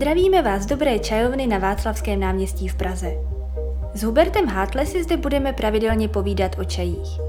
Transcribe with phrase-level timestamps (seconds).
[0.00, 3.12] Zdravíme vás dobré čajovny na Václavském náměstí v Praze.
[3.94, 7.20] S Hubertem Hátle si zde budeme pravidelně povídat o čajích.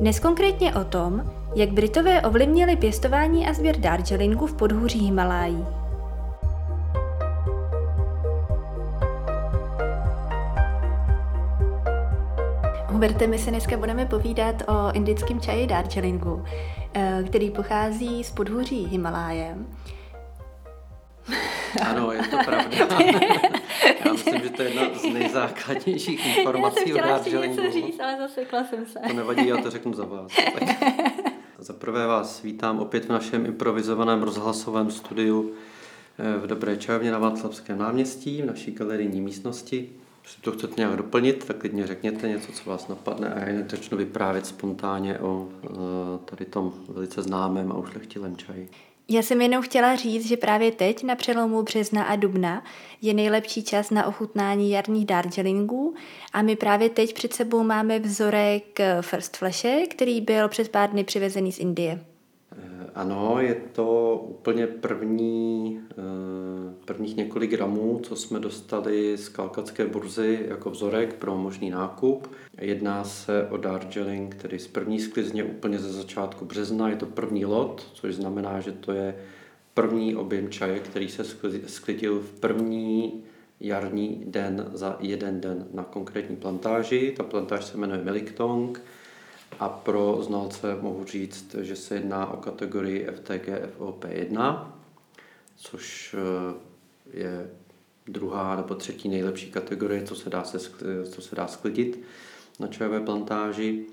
[0.00, 5.64] Dnes konkrétně o tom, jak Britové ovlivnili pěstování a sběr Darjeelingu v podhůří Himalájí.
[12.86, 16.44] Huberte, my si dneska budeme povídat o indickém čaji Darjeelingu,
[16.94, 19.56] eh, který pochází z podhůří Himaláje.
[21.82, 22.88] Ano, je to pravda.
[24.04, 27.62] Já myslím, že to je jedna z nejzákladnějších informací o Darjeelingu.
[27.62, 28.98] něco říct, ale zasekla jsem se.
[29.08, 30.32] To nevadí, já to řeknu za vás.
[30.36, 30.62] Tak.
[31.58, 35.52] Za prvé vás vítám opět v našem improvizovaném rozhlasovém studiu
[36.18, 39.90] eh, v Dobré čajovně na Václavském náměstí, v naší galerijní místnosti.
[40.24, 43.98] Jestli to chcete nějak doplnit, tak klidně řekněte něco, co vás napadne a já začnu
[43.98, 45.68] vyprávět spontánně o eh,
[46.24, 48.68] tady tom velice známém a ušlechtilém čaji.
[49.08, 52.64] Já jsem jenom chtěla říct, že právě teď na přelomu března a dubna
[53.02, 55.94] je nejlepší čas na ochutnání jarních Darjeelingů
[56.32, 61.04] a my právě teď před sebou máme vzorek First Flashe, který byl před pár dny
[61.04, 62.15] přivezený z Indie.
[62.94, 70.46] Ano, je to úplně první, eh, prvních několik gramů, co jsme dostali z kalkatské burzy
[70.48, 72.30] jako vzorek pro možný nákup.
[72.60, 76.88] Jedná se o Darjeeling, který z první sklizně úplně ze začátku března.
[76.88, 79.16] Je to první lot, což znamená, že to je
[79.74, 81.24] první objem čaje, který se
[81.66, 83.22] sklidil v první
[83.60, 87.14] jarní den za jeden den na konkrétní plantáži.
[87.16, 88.82] Ta plantáž se jmenuje Meliktong
[89.58, 94.66] a pro znalce mohu říct, že se jedná o kategorii FTG FOP1,
[95.56, 96.54] což eh,
[97.18, 97.50] je
[98.06, 100.58] druhá nebo třetí nejlepší kategorie, co se dá, se,
[101.10, 102.00] co se dá sklidit
[102.60, 103.86] na čajové plantáži.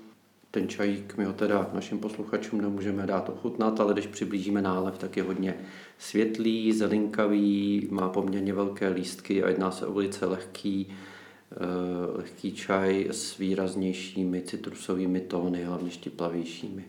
[0.50, 5.16] Ten čajík my ho teda našim posluchačům nemůžeme dát ochutnat, ale když přiblížíme nálev, tak
[5.16, 5.54] je hodně
[5.98, 11.13] světlý, zelinkavý, má poměrně velké lístky a jedná se o velice lehký, Eh,
[12.14, 16.84] lehký čaj s výraznějšími citrusovými tóny, hlavně štiplavějšími.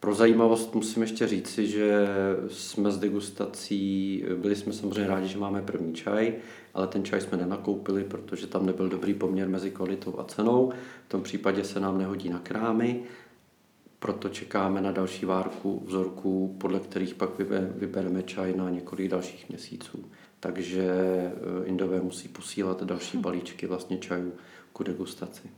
[0.00, 2.06] Pro zajímavost musím ještě říci, že
[2.48, 6.34] jsme s degustací, byli jsme samozřejmě rádi, že máme první čaj,
[6.74, 10.72] ale ten čaj jsme nenakoupili, protože tam nebyl dobrý poměr mezi kvalitou a cenou.
[11.06, 13.02] V tom případě se nám nehodí na krámy,
[13.98, 17.30] proto čekáme na další várku vzorků, podle kterých pak
[17.76, 20.04] vybereme čaj na několik dalších měsíců
[20.40, 23.20] takže eh, Indové musí posílat další hm.
[23.20, 24.32] balíčky vlastně čajů
[24.72, 25.50] ku degustaci.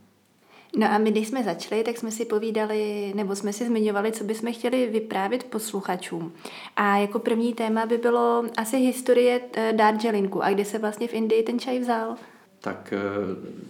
[0.77, 4.23] No a my, když jsme začali, tak jsme si povídali, nebo jsme si zmiňovali, co
[4.23, 6.33] bychom chtěli vyprávět posluchačům.
[6.75, 11.13] A jako první téma by bylo asi historie eh, Darjeelingu a kde se vlastně v
[11.13, 12.15] Indii ten čaj vzal.
[12.59, 12.99] Tak eh,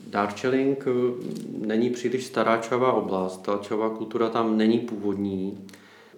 [0.08, 0.86] Darjeeling
[1.58, 5.68] není příliš stará čavá oblast, ta čavá kultura tam není původní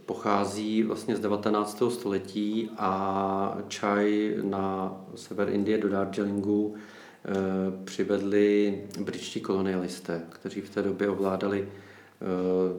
[0.05, 1.83] pochází vlastně z 19.
[1.89, 7.31] století a čaj na sever Indie do Darjeelingu eh,
[7.83, 12.25] přivedli britští kolonialisté, kteří v té době ovládali eh,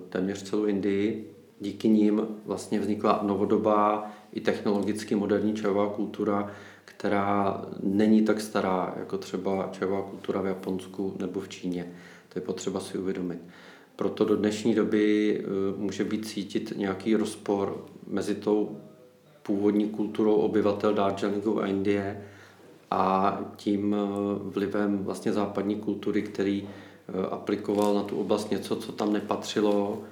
[0.09, 1.33] téměř celou Indii.
[1.61, 6.51] Díky nim vlastně vznikla novodobá i technologicky moderní čajová kultura,
[6.85, 11.93] která není tak stará jako třeba čajová kultura v Japonsku nebo v Číně.
[12.29, 13.39] To je potřeba si uvědomit.
[13.97, 15.45] Proto do dnešní doby eh,
[15.77, 18.81] může být cítit nějaký rozpor mezi tou
[19.43, 22.25] původní kulturou obyvatel Darjeelingu a Indie
[22.91, 23.99] a tím eh,
[24.43, 30.03] vlivem vlastně západní kultury, který eh, aplikoval na tu oblast něco, co tam nepatřilo.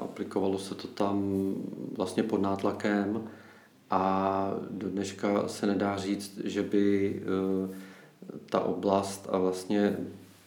[0.00, 1.54] Aplikovalo se to tam
[1.96, 3.22] vlastně pod nátlakem
[3.90, 7.22] a do dneška se nedá říct, že by
[8.46, 9.96] ta oblast a vlastně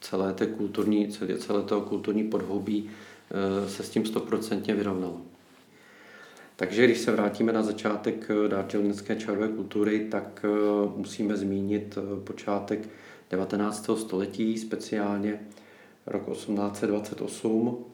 [0.10, 5.22] celé, té kulturní, celé, celé toho kulturní podhoubí eh, se s tím stoprocentně vyrovnalo.
[6.56, 10.50] Takže když se vrátíme na začátek eh, darjeelingské čajové kultury, tak eh,
[10.96, 12.90] musíme zmínit počátek
[13.32, 13.90] 19.
[13.96, 15.40] století, speciálně
[16.08, 17.86] rok 1828,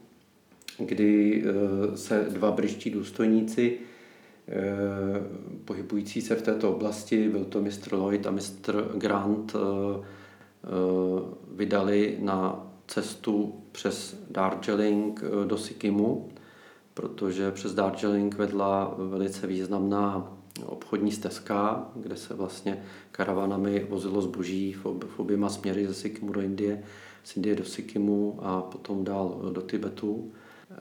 [0.79, 1.43] kdy
[1.95, 3.77] se dva britští důstojníci
[5.65, 7.93] pohybující se v této oblasti, byl to Mr.
[7.93, 8.97] Lloyd a Mr.
[8.97, 9.53] Grant,
[11.55, 16.29] vydali na cestu přes Darjeeling eh, do Sikimu,
[16.93, 20.33] protože přes Darjeeling vedla velice významná
[20.65, 26.31] obchodní stezka, kde se vlastně karavanami vozilo zboží v, ob, v oběma směry ze Sikimu
[26.31, 26.83] do Indie,
[27.23, 30.31] z Indie do Sikimu a potom dál do Tibetu.
[30.71, 30.75] Eh,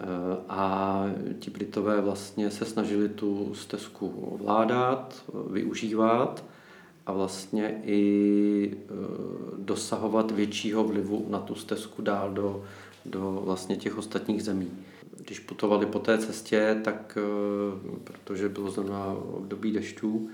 [0.48, 1.04] a
[1.38, 6.44] ti Britové vlastně se snažili tu stezku ovládat, využívat
[7.10, 8.76] a vlastně i e,
[9.58, 12.64] dosahovat většího vlivu na tu stezku dál do,
[13.06, 14.70] do vlastně těch ostatních zemí.
[15.16, 17.22] Když putovali po té cestě, tak e,
[18.04, 20.30] protože bylo zrovna období dešťů,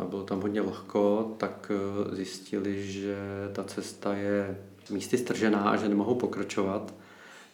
[0.00, 1.72] a bylo tam hodně vlhko, tak
[2.12, 3.16] zjistili, že
[3.52, 4.58] ta cesta je
[4.90, 6.94] místy stržená a že nemohou pokračovat,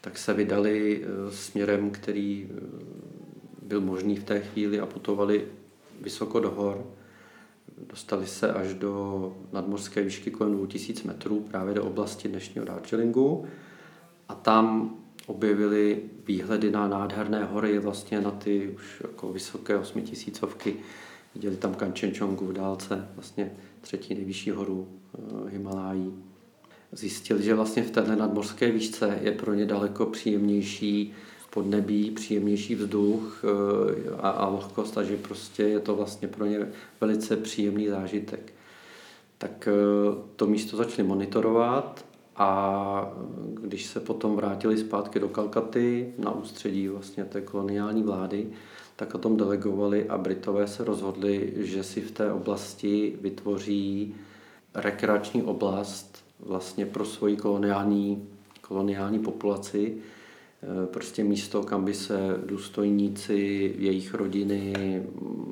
[0.01, 2.49] tak se vydali směrem, který
[3.63, 5.45] byl možný v té chvíli a putovali
[6.01, 6.85] vysoko do hor.
[7.89, 13.45] Dostali se až do nadmořské výšky kolem 2000 metrů, právě do oblasti dnešního Darjeelingu.
[14.29, 14.95] A tam
[15.27, 20.77] objevili výhledy na nádherné hory, vlastně na ty už jako vysoké osmitisícovky.
[21.35, 26.13] Viděli tam Kanchenjungu v dálce, vlastně třetí nejvyšší horu eh, Himalájí.
[26.93, 31.13] Zjistili, že vlastně v této nadmořské výšce je pro ně daleko příjemnější
[31.55, 36.69] podnebí, příjemnější vzduch eh, a, a vlhkost a že prostě je to vlastně pro ně
[37.01, 38.53] velice příjemný zážitek.
[39.39, 39.73] Tak eh,
[40.37, 42.05] to místo začali monitorovat
[42.37, 43.13] a
[43.55, 48.47] když se potom vrátili zpátky do Kalkaty na ústředí vlastně té koloniální vlády,
[48.97, 54.15] tak o tom delegovali a Britové se rozhodli, že si v té oblasti vytvoří
[54.75, 58.29] rekreační oblast vlastně pro svoji koloniální,
[58.61, 59.97] koloniální populaci,
[60.87, 65.03] prostě místo, kam by se důstojníci, jejich rodiny,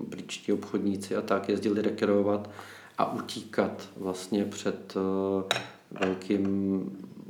[0.08, 2.50] britští obchodníci a tak jezdili rekreovat
[2.98, 5.60] a utíkat vlastně před eh,
[5.90, 6.80] velkým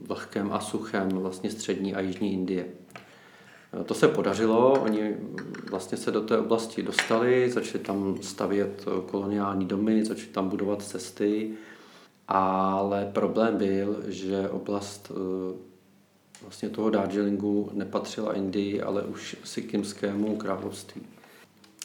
[0.06, 2.66] vlhkem a suchem vlastně střední a jižní Indie.
[3.80, 5.16] Eh, to se podařilo, oni
[5.70, 11.50] vlastně se do té oblasti dostali, začali tam stavět koloniální domy, začali tam budovat cesty,
[12.28, 15.12] ale problém byl, že oblast
[16.42, 21.02] vlastně toho Darjeelingu nepatřila Indii, ale už Sikimskému království.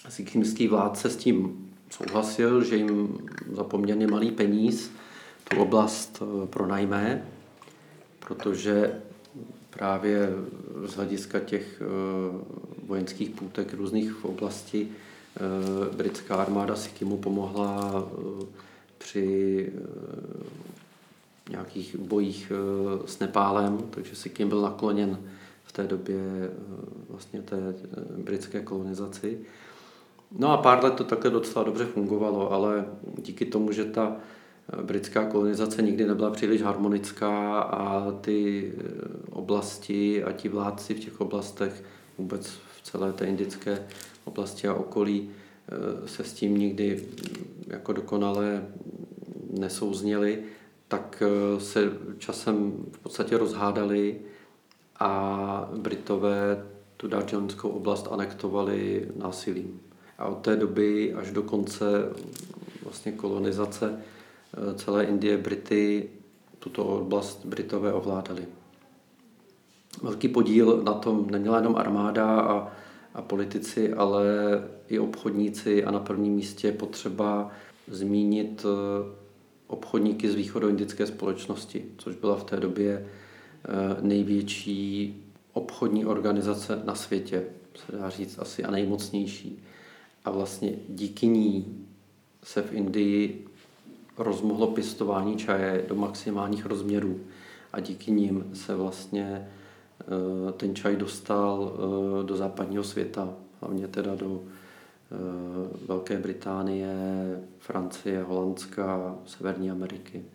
[0.10, 3.18] Sikimský vládce s tím souhlasil, že jim
[3.52, 4.92] za poměrně malý peníz
[5.50, 7.26] tu oblast eh, pronajme,
[8.20, 9.02] protože
[9.70, 10.30] právě
[10.86, 11.86] z hlediska těch eh,
[12.86, 18.08] vojenských půtek různých v oblasti eh, britská armáda Sikimu pomohla
[18.98, 19.70] při
[21.50, 25.20] nějakých bojích eh, s Nepálem, takže si kým byl nakloněn
[25.64, 26.50] v té době eh,
[27.10, 29.40] vlastně té eh, britské kolonizaci.
[30.38, 32.86] No a pár let to takhle docela dobře fungovalo, ale
[33.18, 34.16] díky tomu, že ta
[34.82, 38.74] britská kolonizace nikdy nebyla příliš harmonická a ty
[39.30, 41.84] oblasti a ti vládci v těch oblastech,
[42.18, 43.88] vůbec v celé té indické
[44.24, 45.30] oblasti a okolí,
[46.06, 48.64] se s tím nikdy mm, jako dokonale
[49.60, 50.44] nesouzněli,
[50.88, 54.22] tak eh, se časem v podstatě rozhádali
[55.00, 56.66] a Britové
[56.98, 59.82] tu Darjeelingskou oblast anektovali násilím.
[60.18, 61.86] A od té doby až do konce
[62.84, 66.10] vlastně kolonizace eh, celé Indie Brity
[66.60, 68.46] tuto oblast Britové ovládali.
[70.02, 72.72] Velký podíl na tom neměla jenom armáda a,
[73.14, 74.24] a politici, ale
[74.88, 77.52] i obchodníci a na prvním místě potřeba
[77.88, 79.25] zmínit eh,
[79.68, 85.16] obchodníky z východoindické společnosti, což byla v té době eh, největší
[85.54, 87.44] obchodní organizace na světě,
[87.86, 89.64] se dá říct asi a nejmocnější.
[90.26, 91.86] A vlastně díky ní
[92.44, 93.48] se v Indii
[94.18, 97.20] rozmohlo pěstování čaje do maximálních rozměrů
[97.74, 99.48] a díky nim se vlastně
[100.02, 104.44] eh, ten čaj dostal eh, do západního světa, hlavně teda do
[105.88, 106.96] Velké Británie,
[107.60, 110.26] Francie, Holandska, Severní Ameriky.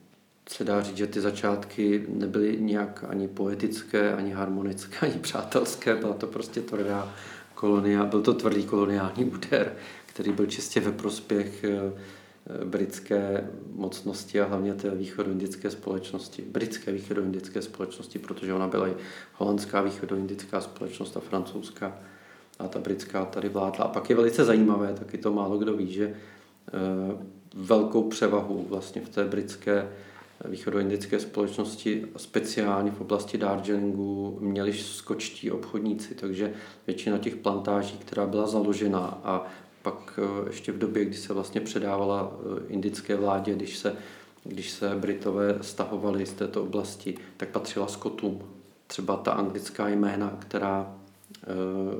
[0.48, 5.94] Se dá říct, že ty začátky nebyly nějak ani poetické, ani harmonické, ani přátelské.
[5.94, 7.14] Byla to prostě tvrdá
[7.54, 9.72] kolonia, byl to tvrdý koloniální úder,
[10.06, 11.92] který byl čistě ve prospěch eh,
[12.64, 18.94] britské mocnosti a hlavně té východoindické společnosti, britské východoindické společnosti, protože ona byla i
[19.34, 21.98] holandská východoindická společnost a francouzská
[22.60, 23.84] a ta britská tady vládla.
[23.84, 27.24] A pak je velice zajímavé, taky to málo kdo ví, že eh,
[27.54, 29.88] velkou převahu vlastně v té britské
[30.44, 36.52] východoindické společnosti, speciálně v oblasti Darjeelingu, měli skočtí obchodníci, takže
[36.86, 39.46] většina těch plantáží, která byla založena a
[39.82, 43.96] pak eh, ještě v době, kdy se vlastně předávala eh, indické vládě, když se,
[44.44, 48.42] když se Britové stahovali z této oblasti, tak patřila Skotům.
[48.86, 50.99] Třeba ta anglická jména, která Eh,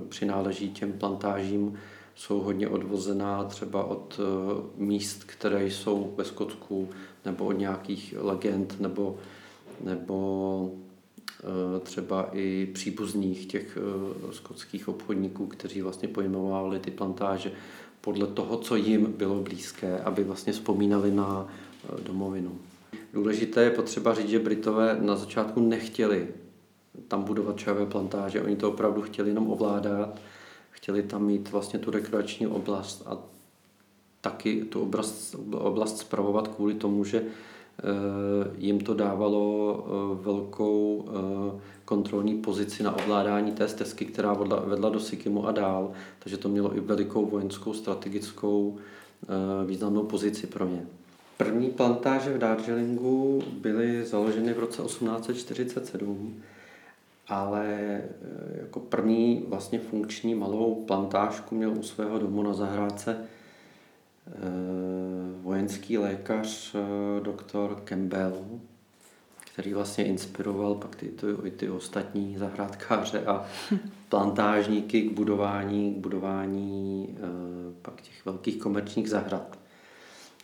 [0.09, 1.79] přináleží těm plantážím,
[2.15, 6.89] jsou hodně odvozená třeba od eh, míst, které jsou ve Skotsku,
[7.25, 9.17] nebo od nějakých legend, nebo,
[9.85, 10.73] nebo
[11.41, 13.79] eh, třeba i příbuzných těch
[14.31, 17.53] skotských obchodníků, kteří vlastně pojmenovali ty plantáže
[18.01, 21.49] podle toho, co jim bylo blízké, aby vlastně vzpomínali na
[22.03, 22.59] domovinu.
[23.13, 26.29] Důležité je potřeba říct, že Britové na začátku nechtěli
[27.11, 28.43] tam budovat čajové plantáže.
[28.43, 30.21] Oni to opravdu chtěli jenom ovládat,
[30.71, 33.19] chtěli tam mít vlastně tu rekreační oblast a
[34.21, 37.23] taky tu oblast, oblast spravovat kvůli tomu, že
[38.59, 39.85] jim to dávalo
[40.23, 41.09] velkou
[41.85, 44.33] kontrolní pozici na ovládání té stezky, která
[44.65, 48.79] vedla do Sikimu a dál, takže to mělo i velikou vojenskou strategickou
[49.67, 50.87] významnou pozici pro ně.
[51.37, 56.43] První plantáže v Darjeelingu byly založeny v roce 1847,
[57.31, 58.03] ale e,
[58.61, 63.25] jako první vlastně funkční malou plantážku měl u svého domu na zahrádce e,
[65.43, 66.79] vojenský lékař e,
[67.21, 68.45] doktor Campbell,
[69.53, 73.47] který vlastně inspiroval pak ty, ty, ty ostatní zahrádkáře a
[74.09, 77.19] plantážníky k budování, k budování
[77.83, 79.59] pak těch velkých komerčních zahrad.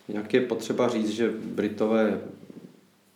[0.07, 2.21] Jinak je potřeba říct, že Britové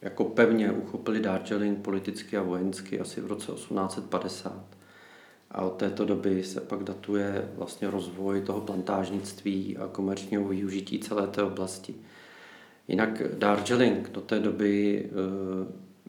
[0.02, 4.66] jako pevně uchopili Darjeeling politicky a vojensky asi v roce 1850.
[5.52, 11.28] A od této doby se pak datuje vlastně rozvoj toho plantážnictví a komerčního využití celé
[11.28, 11.96] té oblasti.
[12.88, 15.12] Jinak Darjeeling do té doby eh,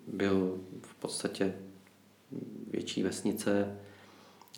[0.07, 1.55] byl v podstatě
[2.71, 3.77] větší vesnice,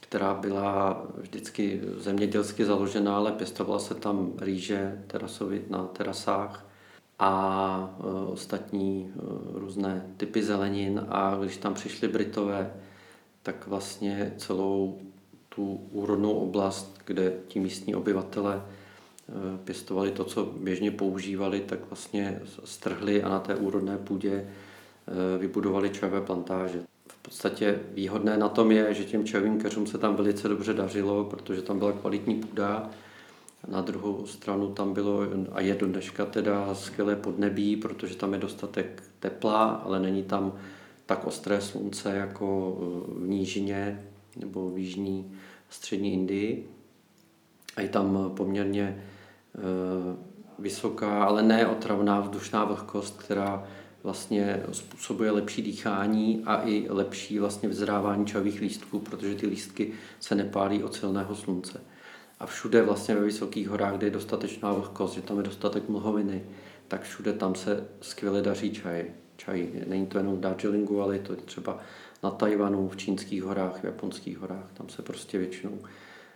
[0.00, 6.66] která byla vždycky zemědělsky založená, ale pěstovala se tam rýže terasovit na terasách
[7.18, 9.20] a e, ostatní e,
[9.58, 12.74] různé typy zelenin a když tam přišli Britové,
[13.42, 15.00] tak vlastně celou
[15.48, 22.40] tu úrodnou oblast, kde ti místní obyvatele e, pěstovali to, co běžně používali, tak vlastně
[22.64, 24.48] strhli a na té úrodné půdě
[25.38, 26.84] vybudovali čajové plantáže
[27.24, 31.62] podstatě výhodné na tom je, že těm čajovým keřům se tam velice dobře dařilo, protože
[31.62, 32.90] tam byla kvalitní půda.
[33.68, 35.20] Na druhou stranu tam bylo,
[35.52, 40.52] a je do dneška teda skvělé podnebí, protože tam je dostatek tepla, ale není tam
[41.06, 42.76] tak ostré slunce jako
[43.08, 45.32] v nížině nebo v jižní
[45.68, 46.68] střední Indii.
[47.76, 49.04] A je tam poměrně
[49.54, 49.60] eh,
[50.58, 53.64] vysoká, ale ne otravná vzdušná vlhkost, která
[54.02, 60.34] vlastně způsobuje lepší dýchání a i lepší vlastně vzrávání čajových lístků, protože ty lístky se
[60.34, 61.80] nepálí od silného slunce.
[62.44, 66.44] A všude vlastně ve vysokých horách, kde je dostatečná vlhkost, že tam je dostatek mlhoviny,
[66.88, 69.04] tak všude tam se skvěle daří čaj.
[69.36, 69.68] čaj.
[69.86, 71.78] Není to jenom v Darjeelingu, ale je to třeba
[72.22, 74.70] na Tajvanu, v čínských horách, v japonských horách.
[74.74, 75.78] Tam se prostě většinou,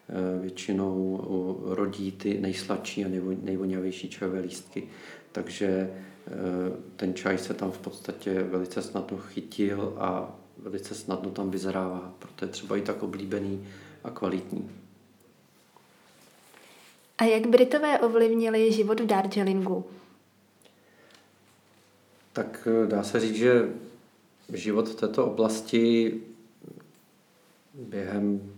[0.08, 3.08] eh, většinou rodí ty nejsladší a
[3.42, 4.88] nejvoňavější čajové lístky.
[5.32, 5.90] Takže
[6.28, 12.14] Eh, ten čaj se tam v podstatě velice snadno chytil a velice snadno tam vyzrává,
[12.18, 13.66] proto je třeba i tak oblíbený
[14.04, 14.70] a kvalitní.
[17.18, 19.84] A jak Britové ovlivnili život v Darjeelingu?
[22.32, 23.68] Tak eh, dá se říct, že
[24.52, 26.14] život v této oblasti
[27.74, 28.52] během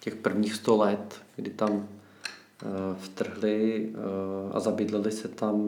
[0.00, 1.88] těch prvních sto let, kdy tam
[2.62, 2.66] eh,
[3.00, 3.92] vtrhli
[4.52, 5.64] a zabydleli se tam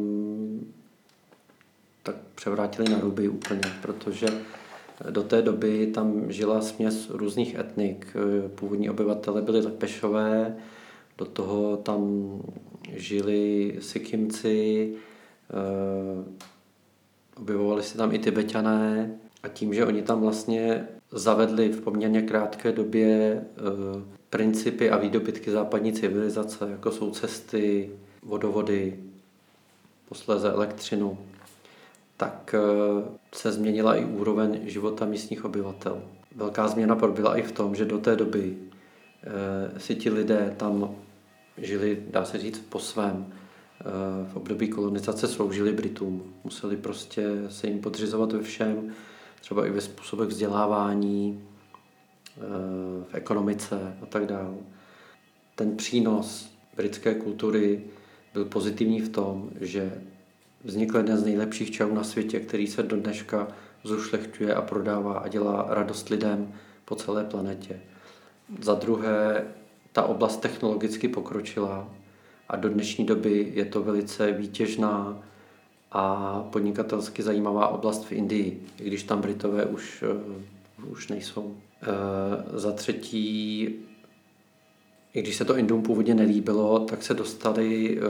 [2.03, 4.27] tak převrátili na ruby úplně, protože
[5.11, 8.17] do té doby tam žila směs různých etnik.
[8.55, 10.57] Původní obyvatele byli Lepešové,
[11.19, 12.33] do toho tam
[12.97, 14.93] žili Sikimci,
[15.51, 16.25] eh,
[17.37, 22.73] objevovali se tam i Tibetané a tím, že oni tam vlastně zavedli v poměrně krátké
[22.73, 27.91] době eh, principy a výdobytky západní civilizace, jako jsou cesty,
[28.23, 28.99] vodovody,
[30.09, 31.19] posléze elektřinu,
[32.17, 36.03] tak eh, se změnila i úroveň života místních obyvatel.
[36.37, 38.57] Velká změna byla i v tom, že do té doby
[39.79, 40.95] si ti lidé tam
[41.59, 43.27] žili, dá se říct, po svém.
[43.81, 43.85] Eh,
[44.33, 46.35] v období kolonizace sloužili Britům.
[46.45, 48.93] Museli prostě se jim podřizovat ve všem,
[49.41, 51.43] třeba i ve způsobech vzdělávání,
[53.11, 54.55] v ekonomice a tak dále.
[55.55, 57.85] Ten přínos britské kultury
[58.35, 60.03] byl pozitivní v tom, že
[60.65, 63.49] vznikl jeden z nejlepších čajů na světě, který se do dneška
[63.85, 67.81] zušlechťuje a prodává a dělá radost lidem po celé planetě.
[68.61, 69.45] Za druhé,
[69.97, 71.89] ta oblast technologicky pokročila
[72.49, 75.23] a do dnešní doby je to velice výtěžná
[75.93, 80.05] a podnikatelsky zajímavá oblast v Indii, i když tam Britové už,
[80.85, 81.43] uh, už nejsou.
[81.43, 83.63] Uh, za třetí,
[85.15, 88.03] i když se to Indům původně nelíbilo, tak se dostali eh,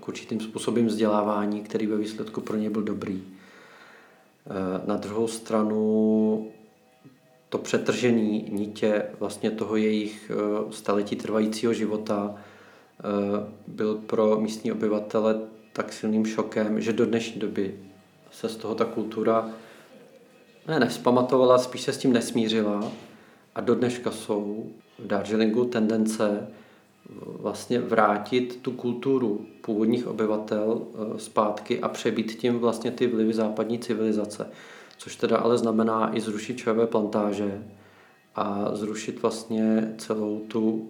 [0.00, 3.22] k určitým způsobem vzdělávání, který ve výsledku pro ně byl dobrý.
[3.22, 6.50] Eh, na druhou stranu
[7.50, 12.34] to přetržení nitě vlastně toho jejich eh, staletí trvajícího života
[13.66, 15.40] byl pro místní obyvatele
[15.72, 17.74] tak silným šokem, že do dnešní doby
[18.30, 19.50] se z toho ta kultura
[20.68, 22.92] ne, nevzpamatovala, spíš se s tím nesmířila
[23.54, 26.48] a do dneška jsou v Darjeelingu tendence
[27.24, 33.78] vlastně vrátit tu kulturu původních obyvatel eh, zpátky a přebít tím vlastně ty vlivy západní
[33.78, 34.50] civilizace.
[35.00, 37.62] Což teda ale znamená i zrušit čajové plantáže
[38.34, 40.88] a zrušit vlastně celou tu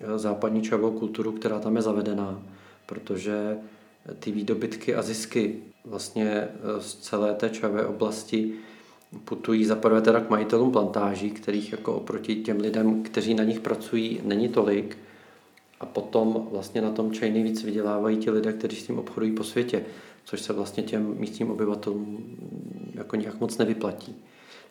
[0.00, 2.42] eh, západní čajovou kulturu, která tam je zavedená,
[2.86, 3.58] protože
[4.18, 6.48] ty výdobytky a zisky vlastně eh,
[6.80, 8.52] z celé té čajové oblasti
[9.24, 13.60] putují za prvé teda k majitelům plantáží, kterých jako oproti těm lidem, kteří na nich
[13.60, 14.98] pracují, není tolik.
[15.80, 19.44] A potom vlastně na tom čaj nejvíc vydělávají ti lidé, kteří s tím obchodují po
[19.44, 19.84] světě,
[20.24, 22.24] což se vlastně těm místním obyvatelům
[22.94, 24.16] jako nějak moc nevyplatí.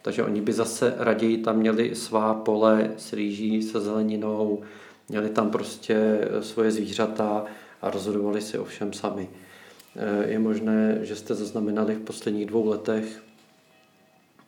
[0.02, 4.62] Takže oni by zase raději tam měli svá pole s rýží, se zeleninou,
[5.10, 7.46] měli tam prostě svoje zvířata
[7.82, 9.30] a rozhodovali si o všem sami.
[10.26, 13.24] Je možné, že jste zaznamenali v posledních dvou letech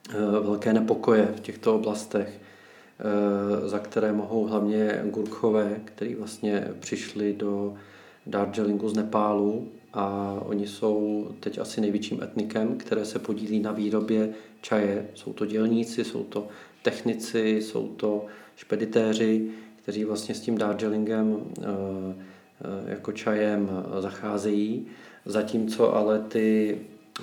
[0.09, 7.33] eh, velké nepokoje v těchto oblastech, eh, za které mohou hlavně Gurkhové, kteří vlastně přišli
[7.33, 7.73] do
[8.25, 14.29] Darjeelingu z Nepálu a oni jsou teď asi největším etnikem, které se podílí na výrobě
[14.61, 15.07] čaje.
[15.13, 16.47] Jsou to dělníci, jsou to
[16.81, 18.25] technici, jsou to
[18.55, 21.65] špeditéři, kteří vlastně s tím Darjeelingem eh,
[22.85, 24.87] jako čajem zacházejí
[25.25, 26.77] zatímco ale ty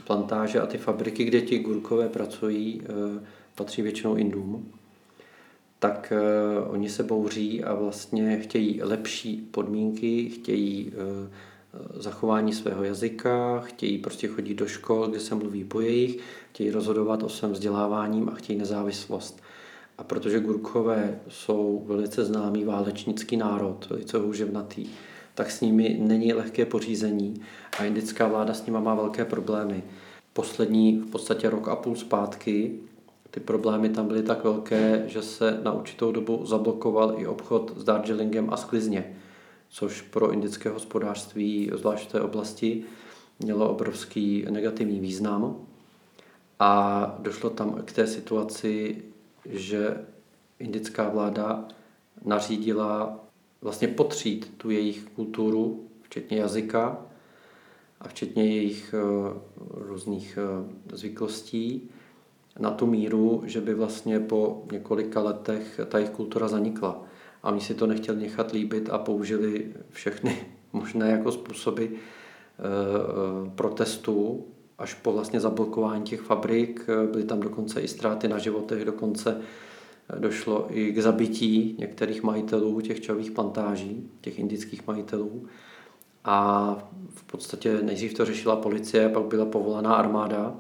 [0.07, 4.73] plantáže a ty fabriky, kde ti gurkové pracují, eh, patří většinou Indům,
[5.81, 11.31] tak eh, oni se bouří a vlastně chtějí lepší podmínky, chtějí eh,
[11.95, 16.19] zachování svého jazyka, chtějí prostě chodit do škol, kde se mluví po jejich,
[16.53, 19.43] chtějí rozhodovat o svém vzděláváním a chtějí nezávislost.
[19.99, 24.87] A protože Gurkové jsou velice známý válečnický národ, velice houževnatý,
[25.35, 27.41] tak s nimi není lehké pořízení
[27.79, 29.83] a indická vláda s nimi má velké problémy.
[30.33, 32.79] Poslední v podstatě rok a půl zpátky
[33.31, 37.85] ty problémy tam byly tak velké, že se na určitou dobu zablokoval i obchod s
[37.85, 39.17] Darjeelingem a sklizně,
[39.69, 42.85] což pro indické hospodářství, zvlášť v té oblasti,
[43.39, 45.57] mělo obrovský negativní význam.
[46.59, 49.03] A došlo tam k té situaci,
[49.45, 50.05] že
[50.59, 51.69] indická vláda
[52.25, 53.21] nařídila
[53.63, 57.07] vlastně potřít tu jejich kulturu, včetně jazyka
[58.01, 61.91] a včetně jejich eh, různých eh, zvyklostí,
[62.61, 67.03] na tu míru, že by vlastně po několika letech ta jejich kultura zanikla.
[67.43, 70.37] A oni si to nechtěli nechat líbit a použili všechny
[70.73, 71.91] možné jako způsoby eh,
[73.55, 74.47] protestů
[74.79, 76.87] až po vlastně zablokování těch fabrik.
[77.13, 79.41] Byly tam dokonce i ztráty na životech, dokonce
[80.19, 85.47] došlo i k zabití některých majitelů těch čajových plantáží, těch indických majitelů.
[86.25, 86.77] A
[87.15, 90.55] v podstatě nejdřív to řešila policie, pak byla povolaná armáda.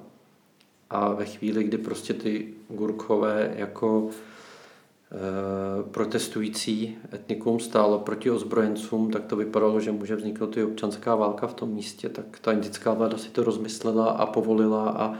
[0.90, 9.24] A ve chvíli, kdy prostě ty Gurkhové jako e, protestující etnikum stálo proti ozbrojencům, tak
[9.24, 13.18] to vypadalo, že může vzniknout i občanská válka v tom místě, tak ta indická vláda
[13.18, 15.14] si to rozmyslela a povolila a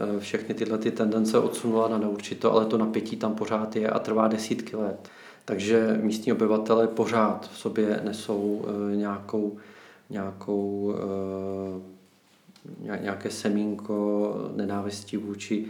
[0.00, 3.98] Eh, všechny tyhle ty tendence odsunula na neurčito, ale to napětí tam pořád je a
[3.98, 5.08] trvá desítky let.
[5.44, 9.56] Takže místní obyvatele pořád v sobě nesou eh, nějakou,
[10.10, 11.97] nějakou eh,
[13.00, 15.66] nějaké semínko nenávistí vůči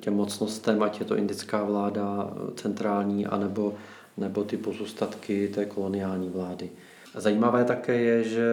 [0.00, 3.74] těm mocnostem, ať je to indická vláda centrální, anebo,
[4.16, 6.70] nebo ty pozůstatky té koloniální vlády.
[7.14, 8.48] Zajímavé také je, že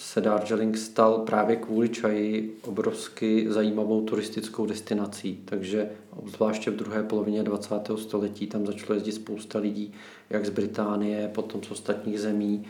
[0.00, 5.40] se Darjeeling stal právě kvůli čaji obrovsky zajímavou turistickou destinací.
[5.44, 7.74] Takže obzvláště v druhé polovině 20.
[7.96, 9.92] století tam začalo jezdit spousta lidí,
[10.30, 12.64] jak z Británie, potom z ostatních zemí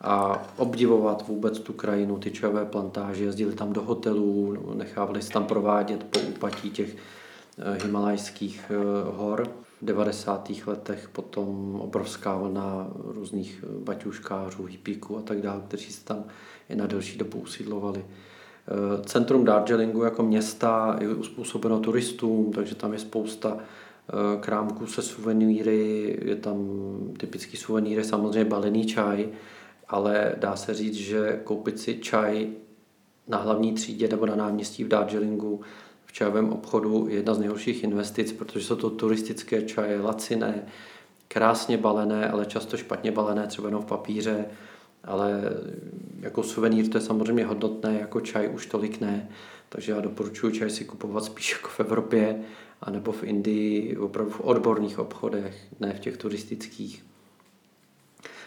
[0.00, 5.44] a obdivovat vůbec tu krajinu, ty čajové plantáže, jezdili tam do hotelů, nechávali se tam
[5.44, 8.74] provádět po úpatí těch eh, himalajských eh,
[9.16, 9.48] hor.
[9.82, 10.50] V 90.
[10.66, 16.24] letech potom obrovská vlna různých eh, baťuškářů, hippíků a tak dále, kteří se tam
[16.68, 18.04] i na delší dobu usídlovali.
[19.04, 23.58] Centrum Darjeelingu jako města je uspůsobeno turistům, takže tam je spousta
[24.40, 26.58] krámků se suvenýry, je tam
[27.18, 29.28] typický suvenýr, samozřejmě balený čaj,
[29.88, 32.48] ale dá se říct, že koupit si čaj
[33.28, 35.60] na hlavní třídě nebo na náměstí v Darjeelingu
[36.06, 40.66] v čajovém obchodu je jedna z nejhorších investic, protože jsou to turistické čaje, laciné,
[41.28, 44.44] krásně balené, ale často špatně balené, třeba jenom v papíře,
[45.04, 45.42] ale
[46.20, 49.28] jako suvenýr to je samozřejmě hodnotné, jako čaj už tolik ne,
[49.68, 52.40] takže já doporučuji čaj si kupovat spíš jako v Evropě,
[52.80, 57.04] anebo v Indii, opravdu v odborných obchodech, ne v těch turistických.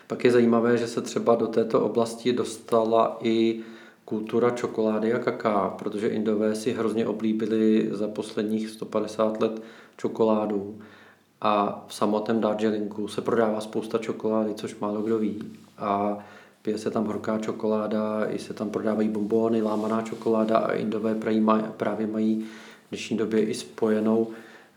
[0.10, 3.60] Pak je zajímavé, že se třeba do této oblasti dostala i
[4.06, 9.62] kultura čokolády a kaká, protože Indové si hrozně oblíbili za posledních 150 let
[9.98, 10.80] čokoládu
[11.42, 15.52] a v samotném Darjeelingu se prodává spousta čokolády, což málo kdo ví.
[15.78, 16.18] A
[16.62, 21.16] pije se tam horká čokoláda, i se tam prodávají bombóny, lámaná čokoláda a Indové
[21.78, 22.42] právě mají
[22.86, 24.28] v dnešní době i spojenou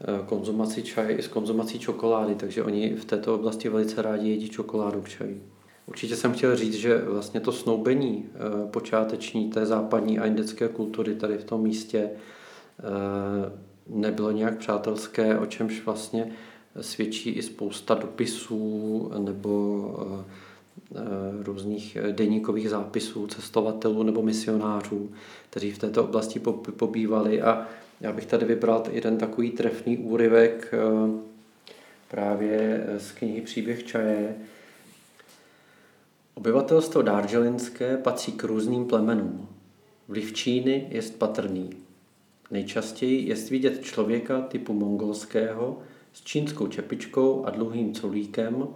[0.02, 4.48] eh, konzumaci čaje i s konzumací čokolády, takže oni v této oblasti velice rádi jedí
[4.48, 5.42] čokoládu k čaji.
[5.86, 11.14] Určitě jsem chtěl říct, že vlastně to snoubení eh, počáteční té západní a indické kultury
[11.14, 12.82] tady v tom místě eh,
[13.86, 16.32] nebylo nějak přátelské, o čemž vlastně
[16.80, 19.94] svědčí i spousta dopisů nebo
[21.42, 25.10] různých deníkových zápisů cestovatelů nebo misionářů,
[25.50, 26.40] kteří v této oblasti
[26.76, 27.66] pobývali a
[28.02, 30.74] já bych tady vybral jeden takový trefný úryvek
[32.10, 34.36] právě z knihy Příběh čaje,
[36.34, 39.48] Obyvatelstvo Darjeelinské patří k různým plemenům.
[40.08, 41.70] Vliv Číny je patrný.
[42.50, 45.78] Nejčastěji je vidět člověka typu mongolského
[46.12, 48.66] s čínskou čepičkou a dlouhým colíkem.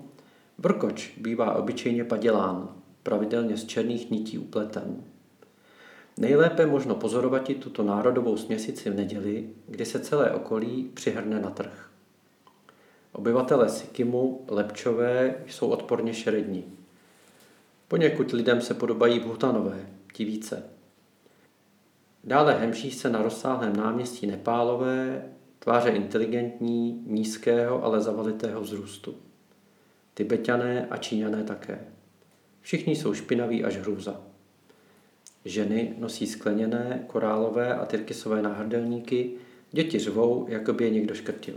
[0.58, 5.04] Brkoč bývá obyčejně padělán, pravidelně z černých nití upleten.
[6.18, 11.90] Nejlépe možno pozorovat tuto národovou směsici v neděli, kdy se celé okolí přihrne na trh.
[13.12, 16.64] Obyvatele Sikimu, lepčové, jsou odporně šerední.
[17.88, 20.62] Poněkud lidem se podobají Bhutanové, ti více.
[22.24, 29.14] Dále hemží se na rozsáhlém náměstí Nepálové, tváře inteligentní, nízkého, ale zavalitého vzrůstu.
[30.14, 31.84] Tibetané a Číňané také.
[32.60, 34.25] Všichni jsou špinaví až hrůza.
[35.46, 39.30] Ženy nosí skleněné, korálové a tyrkysové náhrdelníky,
[39.72, 41.54] děti řvou, jako by je někdo škrtil.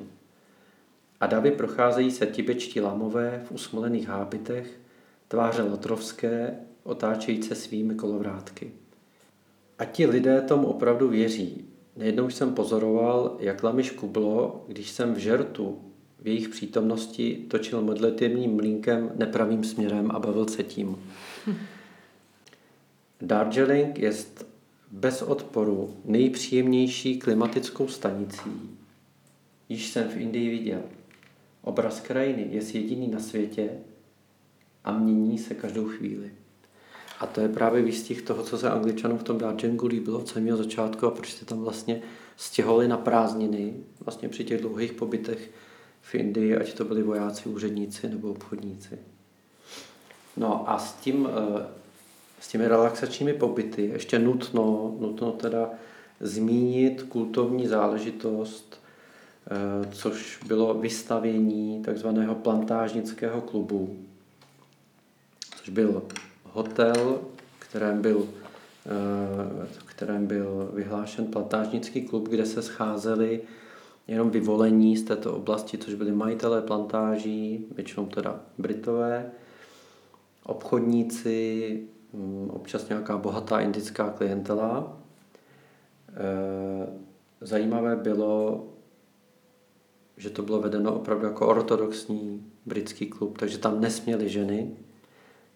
[1.19, 4.79] A davy procházejí se tibečtí lamové v usmolených hábitech,
[5.27, 8.71] tváře lotrovské, otáčející svými kolovrátky.
[9.79, 11.65] A ti lidé tomu opravdu věří.
[11.97, 15.79] Nejednou jsem pozoroval, jak lami škublo, když jsem v žertu
[16.19, 20.97] v jejich přítomnosti točil modlitevním mlínkem nepravým směrem a bavil se tím.
[23.21, 24.13] Darjeeling je
[24.91, 28.77] bez odporu nejpříjemnější klimatickou stanicí,
[29.69, 30.81] již jsem v Indii viděl.
[31.61, 33.69] Obraz krajiny je jediný na světě,
[34.83, 36.31] a mění se každou chvíli.
[37.19, 40.57] A to je právě výstih toho, co se angličanům v tom Darjeelingu líbilo od samého
[40.57, 42.01] začátku a proč se tam vlastně
[42.37, 45.51] stěhovali na prázdniny, vlastně při těch dlouhých pobytech
[46.01, 48.99] v Indii, ať to byli vojáci, úředníci nebo obchodníci.
[50.37, 51.65] No a s tím, eh,
[52.39, 53.85] s těmi relaxačními pobyty.
[53.85, 55.69] Ještě nutno, nutno teda
[56.19, 58.81] zmínit kultovní záležitost,
[59.47, 63.97] eh, což bylo vystavění takzvaného plantážnického klubu,
[65.57, 66.03] což byl
[66.43, 67.21] hotel,
[67.59, 68.27] kterém byl,
[68.85, 73.41] eh, kterém byl vyhlášen plantážnický klub, kde se scházeli
[74.07, 79.31] jenom vyvolení z této oblasti, což byli majitelé plantáží, většinou teda Britové,
[80.43, 81.83] obchodníci,
[82.47, 84.97] občas nějaká bohatá indická klientela.
[86.09, 86.87] Eh,
[87.41, 88.63] zajímavé bylo,
[90.17, 94.71] že to bylo vedeno opravdu jako ortodoxní britský klub, takže tam nesměly ženy,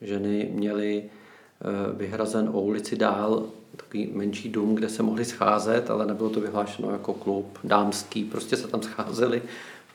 [0.02, 6.06] ženy měly eh, vyhrazen o ulici dál takový menší dům, kde se mohli scházet, ale
[6.06, 9.42] nebylo to vyhlášeno jako klub dámský, prostě se tam scházeli,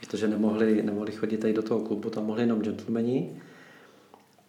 [0.00, 3.40] protože nemohli, nemohli chodit tady do toho klubu, tam mohli jenom gentlemani.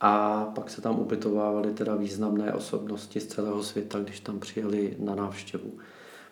[0.01, 5.15] A pak se tam ubytovávaly teda významné osobnosti z celého světa, když tam přijeli na
[5.15, 5.71] návštěvu.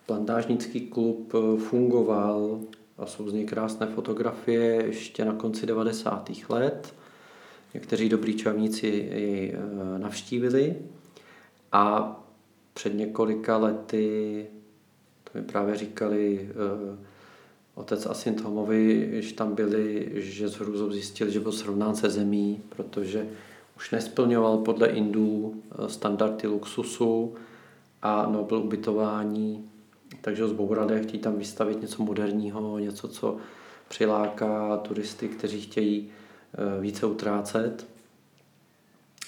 [0.06, 2.60] Plantážnický klub eh, fungoval
[2.98, 6.30] a jsou z něj krásné fotografie ještě na konci 90.
[6.50, 6.94] let
[7.74, 10.76] Někteří dobrý čavníci jej eh, navštívili
[11.72, 12.16] a
[12.74, 14.46] před několika lety,
[15.24, 16.98] to mi právě říkali eh,
[17.76, 22.10] otec a syn Tomovi, že tam byli, že s hrůzou zjistili, že byl srovnán se
[22.10, 23.28] zemí, protože
[23.78, 27.36] už nesplňoval podle Indů eh, standardy luxusu
[28.02, 29.70] a Nobel ubytování,
[30.22, 33.38] takže ho zbourali a chtějí tam vystavit něco moderního, něco, co
[33.88, 36.10] přiláká turisty, kteří chtějí
[36.54, 37.88] Eh, více utrácet,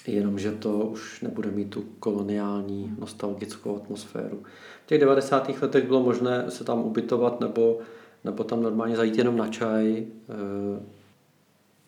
[0.06, 4.42] jenomže to už nebude mít tu koloniální nostalgickou atmosféru.
[4.84, 5.62] V těch 90.
[5.62, 7.78] letech bylo možné se tam ubytovat nebo,
[8.24, 10.06] nebo tam normálně zajít jenom na čaj.
[10.06, 10.82] Eh,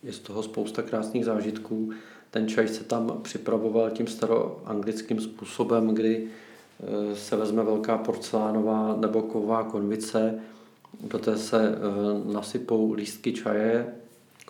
[0.02, 1.90] je z toho spousta krásných zážitků.
[2.32, 6.28] Ten čaj se tam připravoval tím staroanglickým způsobem, kdy
[6.80, 10.40] eh, se vezme velká porcelánová nebo ková konvice,
[11.00, 11.74] do té se
[12.32, 13.94] nasypou lístky čaje,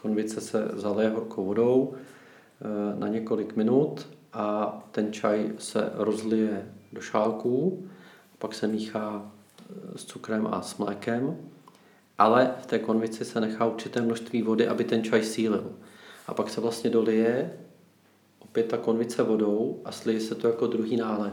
[0.03, 7.01] Konvice se zaleje horkou vodou eh, na několik minut a ten čaj se rozlije do
[7.01, 7.87] šálků,
[8.39, 9.33] pak se míchá
[9.97, 11.37] s cukrem a s mlékem
[12.23, 15.73] ale v té konvici se nechá určité množství vody, aby ten čaj sílil.
[16.27, 17.53] A pak se vlastně dolije
[18.53, 21.33] opět ta konvice vodou a slije se to jako druhý nálev.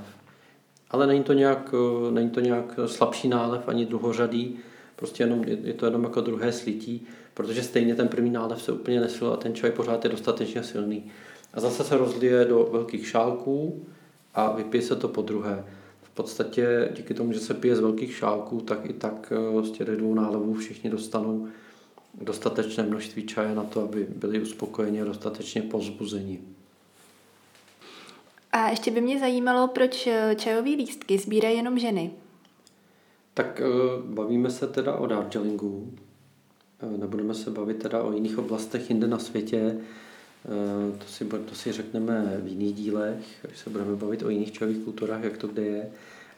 [0.89, 1.73] Ale není to nějak,
[2.11, 4.59] není to nějak slabší nálev ani druhořadý,
[4.95, 9.01] prostě jenom, je to jenom jako druhé slití, protože stejně ten první nálev se úplně
[9.01, 11.11] nesil a ten čaj pořád je dostatečně silný.
[11.53, 13.85] A zase se rozlije do velkých šálků
[14.33, 15.65] a vypije se to po druhé.
[16.01, 19.71] V podstatě díky tomu, že se pije z velkých šálků, tak i tak eh, z
[19.71, 21.47] těch dvou nálevů všichni dostanou
[22.21, 26.39] dostatečné množství čaje na to, aby byli uspokojeni a dostatečně pozbuzeni.
[28.59, 32.11] A ještě by mě zajímalo, proč eh, čajové lístky sbírají jenom ženy.
[33.33, 33.65] Tak eh,
[34.05, 35.93] bavíme se teda o Darjeelingu.
[36.97, 39.77] Nebudeme se bavit teda o jiných oblastech jinde na světě.
[40.97, 44.83] To si, to si řekneme v jiných dílech, když se budeme bavit o jiných čajových
[44.83, 45.89] kulturách, jak to kde je.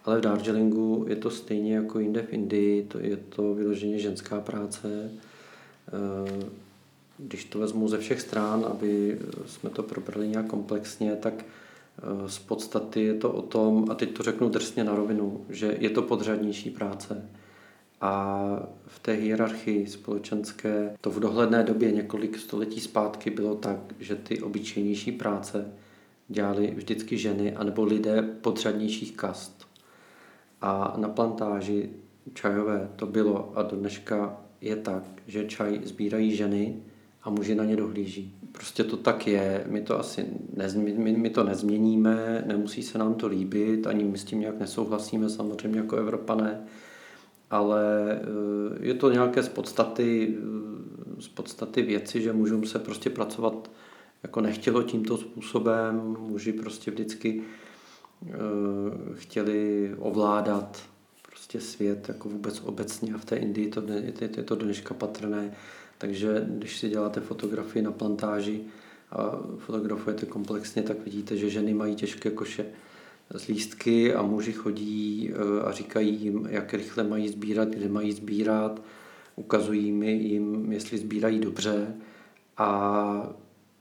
[0.06, 4.42] Ale v Darjeelingu je to stejně jako jinde v Indii, to je to vyloženě ženská
[4.42, 5.12] práce.
[5.88, 6.46] Eh,
[7.18, 11.46] když to vezmu ze všech stran, aby jsme to probrali nějak komplexně, tak eh,
[12.28, 15.90] z podstaty je to o tom, a teď to řeknu drsně na rovinu, že je
[15.90, 17.30] to podřadnější práce.
[18.02, 18.46] A
[18.86, 24.42] v té hierarchii společenské to v dohledné době několik století zpátky bylo tak, že ty
[24.42, 25.72] obyčejnější práce
[26.28, 29.68] dělali vždycky ženy anebo lidé podřadnějších kast.
[30.62, 31.90] A na plantáži
[32.34, 36.76] čajové to bylo a do dneška je tak, že čaj sbírají ženy
[37.24, 38.41] a muži na ně dohlíží.
[38.52, 43.14] Prostě to tak je, my to asi nezmi, my, my to nezměníme, nemusí se nám
[43.14, 46.62] to líbit, ani my s tím nějak nesouhlasíme samozřejmě jako Evropané,
[47.50, 53.10] ale eh, je to nějaké z podstaty, eh, z podstaty věci, že mužům se prostě
[53.10, 53.72] pracovat
[54.24, 57.42] jako nechtělo tímto způsobem, muži prostě vždycky
[58.24, 58.34] eh,
[59.14, 60.84] chtěli ovládat
[61.26, 63.84] prostě svět jako vůbec obecně a v té Indii to,
[64.22, 65.54] je, to do dneška patrné.
[66.02, 68.62] Takže když si děláte fotografii na plantáži
[69.12, 72.66] a fotografujete komplexně, tak vidíte, že ženy mají těžké koše
[73.36, 78.12] z lístky a muži chodí eh, a říkají jim, jak rychle mají sbírat, kde mají
[78.12, 78.82] sbírat,
[79.36, 81.96] ukazují mi jim, jestli sbírají dobře
[82.58, 83.34] a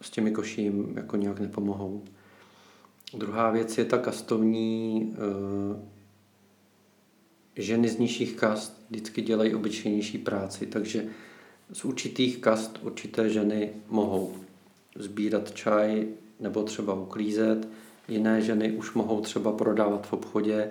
[0.03, 2.05] s těmi koši jim jako nějak nepomohou.
[3.15, 5.83] Druhá věc je ta kastovní eh,
[7.57, 11.05] ženy z nižších kast vždycky dělají obyčejnější práci, takže
[11.73, 14.33] z určitých kast určité ženy mohou
[14.97, 16.09] sbírat čaj
[16.41, 17.69] nebo třeba uklízet,
[18.09, 20.71] jiné ženy už mohou třeba prodávat v obchodě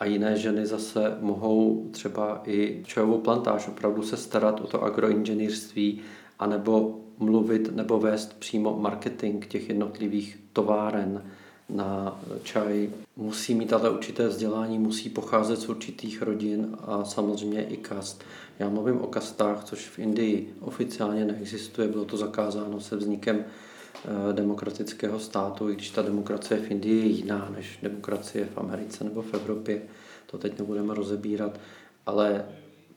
[0.00, 6.00] a jiné ženy zase mohou třeba i čajovou plantáž opravdu se starat o to agroinženýrství
[6.38, 11.24] anebo mluvit nebo vést přímo marketing těch jednotlivých továren
[11.68, 12.90] na čaj.
[13.16, 18.24] Musí mít ale určité vzdělání, musí pocházet z určitých rodin a samozřejmě i kast.
[18.58, 24.32] Já mluvím o kastách, což v Indii oficiálně neexistuje, bylo to zakázáno se vznikem eh,
[24.32, 29.22] demokratického státu, i když ta demokracie v Indii je jiná než demokracie v Americe nebo
[29.22, 29.82] v Evropě.
[30.26, 31.60] To teď nebudeme rozebírat,
[32.06, 32.44] ale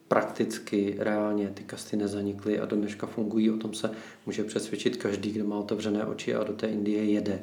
[0.07, 3.51] prakticky, reálně ty kasty nezanikly a do dneška fungují.
[3.51, 3.91] O tom se
[4.25, 7.39] může přesvědčit každý, kdo má otevřené oči a do té Indie jede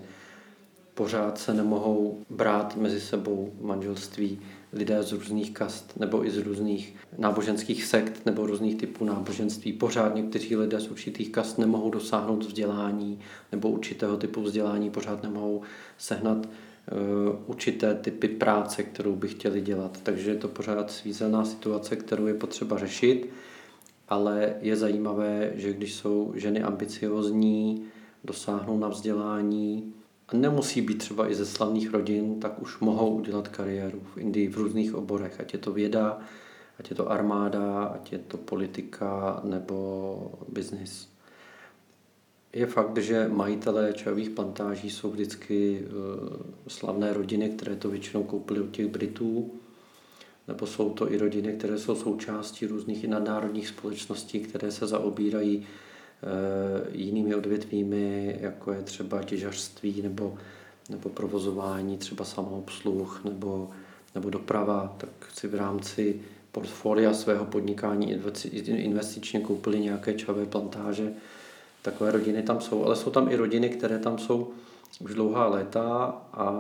[0.95, 4.41] pořád se nemohou brát mezi sebou manželství
[4.73, 9.73] lidé z různých kast nebo i z různých náboženských sekt nebo různých typů náboženství.
[9.73, 13.19] Pořád někteří lidé z určitých kast nemohou dosáhnout vzdělání
[13.53, 15.63] nebo určitého typu vzdělání, pořád nemohou
[15.99, 16.49] sehnat uh,
[17.47, 19.99] určité typy práce, kterou by chtěli dělat.
[20.03, 23.31] Takže je to pořád svízelná situace, kterou je potřeba řešit,
[24.09, 27.85] ale je zajímavé, že když jsou ženy ambiciozní,
[28.25, 29.95] dosáhnou na vzdělání,
[30.41, 34.57] nemusí být třeba i ze slavných rodin, tak už mohou udělat kariéru v Indii v
[34.57, 36.19] různých oborech, ať je to věda,
[36.79, 41.09] ať je to armáda, ať je to politika nebo biznis.
[42.53, 46.37] Je fakt, že majitelé čajových plantáží jsou vždycky uh,
[46.69, 49.51] slavné rodiny, které to většinou koupily od těch Britů,
[50.49, 55.67] nebo jsou to i rodiny, které jsou součástí různých i nadnárodních společností, které se zaobírají
[55.67, 55.94] Eh,
[56.93, 60.35] jinými odvětvími, jako je třeba těžařství nebo,
[60.91, 63.71] nebo provozování, třeba samoobsluh nebo,
[64.15, 66.21] nebo doprava, tak si v rámci
[66.53, 68.21] portfolia svého podnikání
[68.69, 71.13] investičně koupili nějaké čavé plantáže.
[71.83, 74.51] Takové rodiny tam jsou, ale jsou tam i rodiny, které tam jsou
[75.01, 76.55] už dlouhá léta a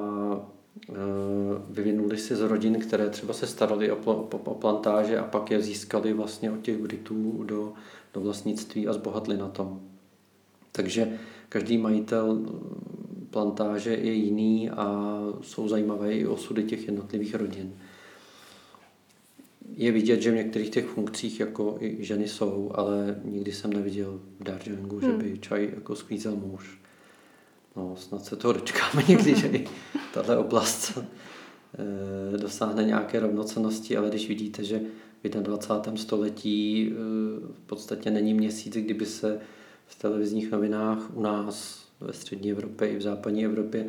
[2.14, 3.96] vyvinuli si z rodin, které třeba se starali o,
[4.44, 7.72] o plantáže a pak je získali vlastně od těch Britů do,
[8.14, 9.81] do vlastnictví a zbohatli na tom.
[10.72, 12.38] Takže každý majitel
[13.31, 17.72] plantáže je jiný a jsou zajímavé i osudy těch jednotlivých rodin.
[19.77, 24.20] je vidět, že v některých těch funkcích jako i ženy jsou, ale nikdy jsem neviděl
[24.40, 25.11] v Darjeelingu, hmm.
[25.11, 26.79] že by čaj jako sklízel muž.
[27.77, 29.66] No, snad se toho dočkáme někdy, že i
[30.14, 30.98] tato oblast
[32.37, 34.81] dosáhne nějaké rovnocenosti, ale když vidíte, že
[35.25, 35.97] v 21.
[35.97, 36.95] století eh,
[37.53, 39.41] v podstatě není měsíc, kdyby se
[39.87, 43.87] v televizních novinách u nás ve střední Evropě i v západní Evropě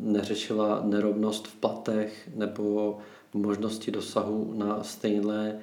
[0.00, 2.98] neřešila nerovnost v platech nebo
[3.34, 5.60] možnosti dosahu na stejné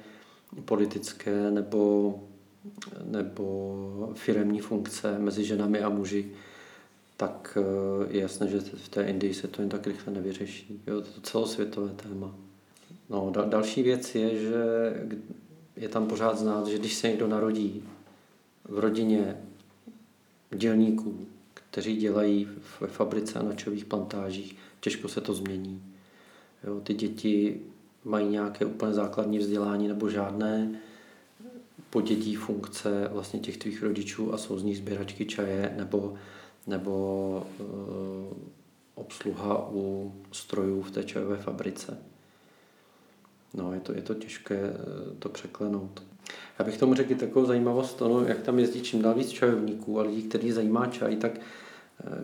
[0.64, 2.14] politické nebo,
[3.04, 6.32] nebo firemní funkce mezi ženami a muži,
[7.16, 10.82] tak eh, je jasné, že v té Indii se to jen tak rychle nevyřeší.
[10.86, 12.34] Jo, to je to celosvětové téma.
[13.10, 14.54] No, da, další věc je, že
[15.76, 17.84] je tam pořád znát, že když se někdo narodí
[18.64, 19.36] v rodině
[20.50, 22.48] dělníků, kteří dělají
[22.80, 25.82] ve fabrice a na čových plantážích, těžko se to změní.
[26.64, 27.60] Jo, ty děti
[28.04, 30.80] mají nějaké úplně základní vzdělání nebo žádné
[31.90, 36.14] podědí funkce vlastně těch tvých rodičů a jsou z nich sběračky čaje nebo,
[36.66, 38.56] nebo e,
[38.94, 41.98] obsluha u strojů v té čajové fabrice.
[43.54, 46.02] No, je to, je to těžké eh, to překlenout.
[46.58, 50.02] Já bych tomu řekl takovou zajímavost, ono, jak tam jezdí čím dál víc čajovníků a
[50.02, 51.40] lidí, kteří zajímá čaj, tak eh,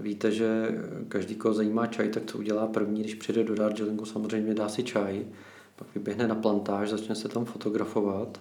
[0.01, 0.69] víte, že
[1.09, 4.83] každý, koho zajímá čaj, tak co udělá první, když přijde do Darjeelingu, samozřejmě dá si
[4.83, 5.27] čaj,
[5.77, 8.41] pak vyběhne na plantáž, začne se tam fotografovat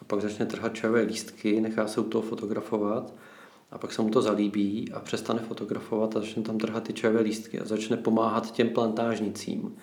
[0.00, 3.14] a pak začne trhat čajové lístky, nechá se u toho fotografovat
[3.72, 7.20] a pak se mu to zalíbí a přestane fotografovat a začne tam trhat ty čajové
[7.20, 9.76] lístky a začne pomáhat těm plantážnicím.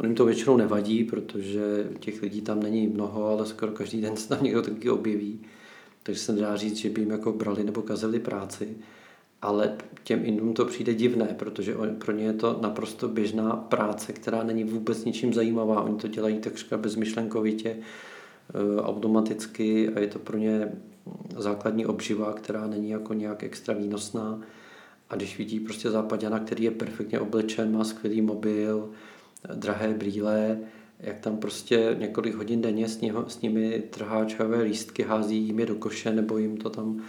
[0.00, 4.16] On jim to většinou nevadí, protože těch lidí tam není mnoho, ale skoro každý den
[4.16, 5.40] se tam někdo taky objeví.
[6.02, 8.76] Takže se nedá říct, že by jim jako brali nebo kazili práci.
[9.42, 14.42] Ale těm Indům to přijde divné, protože pro ně je to naprosto běžná práce, která
[14.42, 15.82] není vůbec ničím zajímavá.
[15.82, 20.72] Oni to dělají takřka bezmyšlenkovitě, eh, automaticky a je to pro ně
[21.36, 24.40] základní obživa, která není jako nějak extra výnosná.
[25.10, 28.90] A když vidí prostě západňana, který je perfektně oblečen, má skvělý mobil,
[29.54, 30.58] drahé brýle,
[31.00, 35.58] jak tam prostě několik hodin denně s, něho, s nimi trhá čajové lístky, hází jim
[35.58, 37.02] je do koše nebo jim to tam,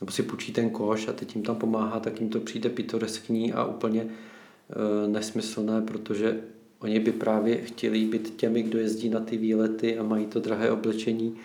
[0.00, 3.52] nebo si půjčí ten koš a teď jim tam pomáhá, tak jim to přijde pitoreskní
[3.52, 6.40] a úplně e, nesmyslné, protože
[6.78, 10.70] oni by právě chtěli být těmi, kdo jezdí na ty výlety a mají to drahé
[10.70, 11.36] oblečení,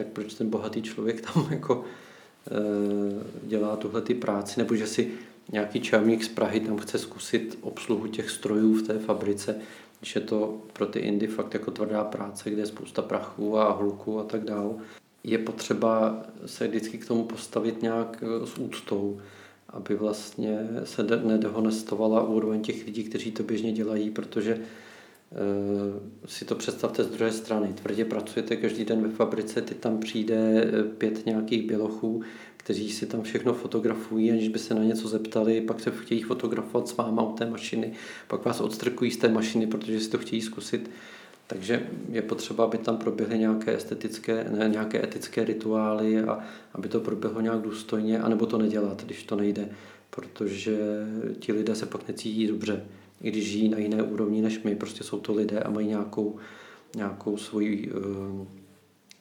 [0.00, 1.84] tak proč ten bohatý člověk tam jako
[2.50, 5.12] e, dělá tuhle ty práci, nebo že si
[5.52, 9.56] nějaký čajovník z Prahy tam chce zkusit obsluhu těch strojů v té fabrice,
[10.00, 13.72] když je to pro ty Indy fakt jako tvrdá práce, kde je spousta prachu a
[13.72, 14.74] hluku a tak dále.
[15.24, 19.20] Je potřeba se vždycky k tomu postavit nějak eh, s úctou,
[19.68, 24.58] aby vlastně se nedehonestovala úroveň těch lidí, kteří to běžně dělají, protože
[26.26, 27.72] si to představte z druhé strany.
[27.72, 32.22] Tvrdě pracujete každý den ve fabrice, teď tam přijde eh, pět nějakých bělochů,
[32.56, 36.88] kteří si tam všechno fotografují, aniž by se na něco zeptali, pak se chtějí fotografovat
[36.88, 37.92] s váma u té mašiny,
[38.28, 40.90] pak vás odstrkují z té mašiny, protože si to chtějí zkusit.
[41.46, 46.38] Takže je potřeba, aby tam proběhly nějaké estetické, ne, nějaké etické rituály a
[46.74, 49.68] aby to proběhlo nějak důstojně, anebo to nedělat, když to nejde,
[50.10, 50.78] protože
[51.38, 52.84] ti lidé se pak necítí dobře,
[53.22, 56.36] i když žijí na jiné úrovni než my, prostě jsou to lidé a mají nějakou,
[56.96, 58.46] nějakou svoji uh,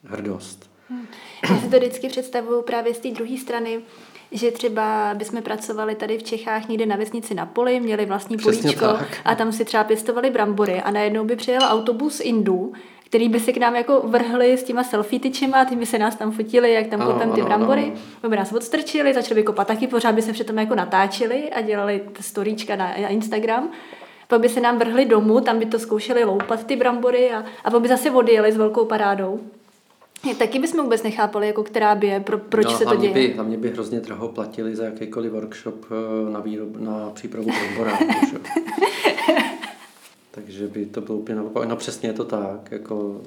[0.03, 0.69] hrdost.
[0.89, 1.07] Hmm.
[1.49, 3.81] Já si to vždycky představuju právě z té druhé strany,
[4.31, 8.61] že třeba bychom pracovali tady v Čechách někde na vesnici na poli, měli vlastní Přesně
[8.61, 9.17] políčko tak.
[9.25, 12.73] a tam si třeba pěstovali brambory a najednou by přijel autobus Indů,
[13.09, 16.15] který by se k nám jako vrhli s těma selfie tyčima, ty by se nás
[16.15, 17.93] tam fotili, jak tam kopem ty brambory,
[18.29, 22.01] by nás odstrčili, začali by kopat taky, pořád by se přitom jako natáčeli a dělali
[22.19, 23.69] storíčka na, na Instagram
[24.29, 27.71] pak by se nám vrhli domů, tam by to zkoušeli loupat ty brambory a, a
[27.71, 29.39] pak by zase odjeli s velkou parádou.
[30.37, 33.13] Taky bychom vůbec nechápali, jako která by je, pro, proč no, se to děje.
[33.13, 38.05] By, hlavně by hrozně draho platili za jakýkoliv workshop eh, na, výrob, na přípravu bramboráku.
[40.31, 41.67] Takže by to bylo úplně naopak.
[41.67, 42.71] No přesně je to tak.
[42.71, 43.21] Jako,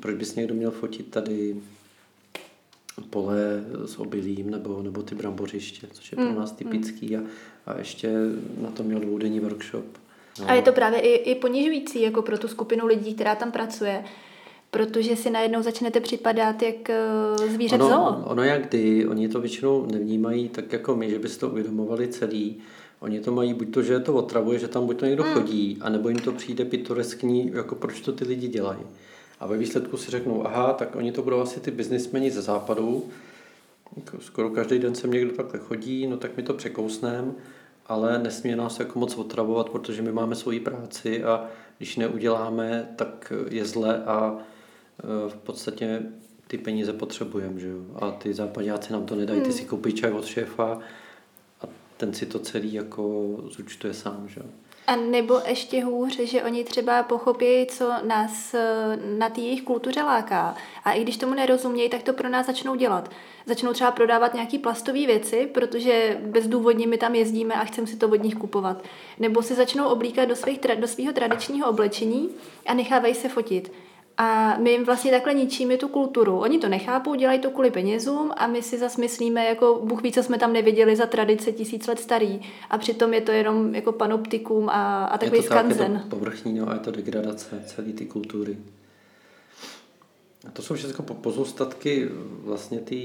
[0.00, 1.56] proč bys někdo měl fotit tady
[3.10, 6.56] pole s obilím nebo, nebo ty brambořiště, což je pro mm, nás mm.
[6.56, 7.20] typický a,
[7.66, 8.12] a ještě
[8.62, 9.84] na to měl dvoudenní workshop.
[10.40, 10.50] No.
[10.50, 14.04] A je to právě i, i ponižující jako pro tu skupinu lidí, která tam pracuje,
[14.70, 18.24] protože si najednou začnete připadat jak eh, zvíře ono, zoo.
[18.24, 22.56] Ono jak kdy, oni to většinou nevnímají tak jako my, že by to uvědomovali celý.
[23.00, 25.32] Oni to mají buď to, že je to otravuje, že tam buď to někdo mm.
[25.32, 28.80] chodí, anebo jim to přijde pitoreskní, jako proč to ty lidi dělají.
[29.40, 33.04] A ve výsledku si řeknou, aha, tak oni to budou asi ty biznismeni ze západu,
[33.96, 37.34] jako skoro každý den sem někdo takhle chodí, no tak mi to překousnem,
[37.86, 41.44] ale nesmí nás jako moc otravovat, protože my máme svoji práci a
[41.78, 44.36] když neuděláme, tak je zle a
[45.28, 46.02] v podstatě
[46.46, 47.78] ty peníze potřebujeme, že jo?
[48.00, 49.58] A ty západáci nám to nedají, ty hmm.
[49.58, 50.78] si koupí čaj od šéfa
[51.60, 54.46] a ten si to celý jako zúčtuje sám, že jo?
[54.86, 60.02] A nebo ještě hůř, že oni třeba pochopí, co nás eh, na té jejich kultuře
[60.02, 60.54] láká.
[60.84, 63.10] A i když tomu nerozumějí, tak to pro nás začnou dělat.
[63.46, 68.08] Začnou třeba prodávat nějaké plastové věci, protože bezdůvodně my tam jezdíme a chceme si to
[68.08, 68.82] od nich kupovat.
[69.18, 72.28] Nebo si začnou oblíkat do, svých, do svého tradičního oblečení
[72.66, 73.72] a nechávají se fotit.
[74.22, 76.38] A my jim vlastně takhle ničíme tu kulturu.
[76.38, 80.12] Oni to nechápou, dělají to kvůli penězům a my si zase myslíme, jako Bůh ví,
[80.12, 82.40] co jsme tam neviděli za tradice tisíc let starý.
[82.70, 85.92] A přitom je to jenom jako panoptikum a, a takový je to skanzen.
[85.92, 88.56] Tak, je to povrchní, no, a je to degradace celé ty kultury.
[90.48, 92.08] A to jsou všechno pozůstatky
[92.44, 92.96] vlastně té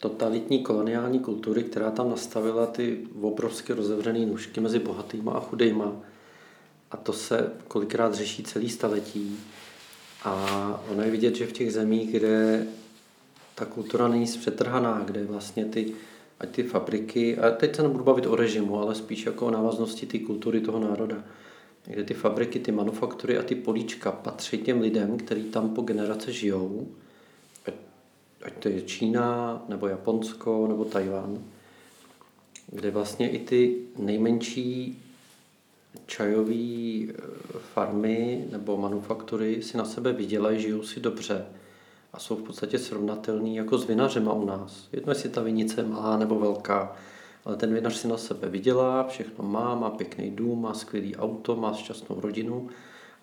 [0.00, 5.92] totalitní koloniální kultury, která tam nastavila ty obrovské rozevřené nůžky mezi bohatýma a chudejma
[6.90, 9.38] a to se kolikrát řeší celý staletí.
[10.24, 12.66] A ono je vidět, že v těch zemích, kde
[13.54, 15.92] ta kultura není zpřetrhaná, kde vlastně ty,
[16.40, 20.06] ať ty fabriky, a teď se nebudu bavit o režimu, ale spíš jako o návaznosti
[20.06, 21.24] ty kultury toho národa,
[21.86, 26.32] kde ty fabriky, ty manufaktury a ty políčka patří těm lidem, kteří tam po generace
[26.32, 26.88] žijou,
[27.66, 27.74] ať,
[28.42, 31.44] ať to je Čína, nebo Japonsko, nebo Tajván,
[32.66, 35.02] kde vlastně i ty nejmenší
[36.06, 37.12] čajové eh,
[37.74, 41.46] farmy nebo manufaktury si na sebe vydělají, žijou si dobře
[42.12, 44.88] a jsou v podstatě srovnatelný jako s vinařema u nás.
[44.92, 46.96] Jedno, jestli ta vinice je malá nebo velká,
[47.44, 51.56] ale ten vinař si na sebe vydělá, všechno má, má pěkný dům, má skvělý auto,
[51.56, 52.68] má šťastnou rodinu,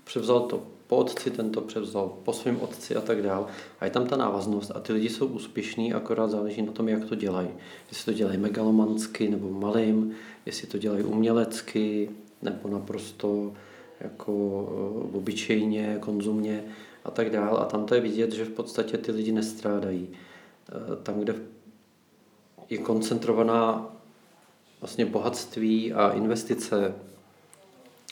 [0.04, 3.48] převzal to po otci, ten to převzal po svém otci a tak dál.
[3.80, 7.06] A je tam ta návaznost a ty lidi jsou úspěšní, akorát záleží na tom, jak
[7.06, 7.50] to dělají.
[7.90, 10.16] Jestli to dělají megalomansky nebo malým,
[10.46, 12.10] jestli to dělají umělecky,
[12.42, 13.54] nebo naprosto
[14.00, 14.34] jako
[14.72, 16.64] eh, obyčejně, konzumně
[17.06, 17.58] a tak dál.
[17.58, 20.10] A tam to je vidět, že v podstatě ty lidi nestrádají.
[20.70, 21.36] Eh, tam, kde
[22.70, 23.90] je koncentrovaná
[24.82, 26.96] vlastně bohatství a investice